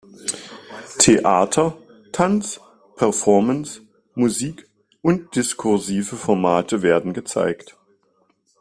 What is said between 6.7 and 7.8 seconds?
werden gezeigt.